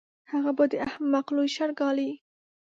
[0.31, 2.11] هغه به د احمق لوی شر ګالي.